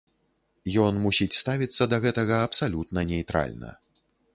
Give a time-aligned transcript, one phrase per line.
[0.83, 3.69] Ён мусіць ставіцца да гэтага абсалютна нейтральна.